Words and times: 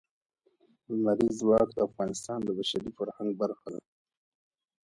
لمریز 0.91 1.33
ځواک 1.41 1.67
د 1.73 1.79
افغانستان 1.87 2.39
د 2.43 2.49
بشري 2.57 2.89
فرهنګ 2.97 3.29
برخه 3.41 3.67
ده. 3.73 3.81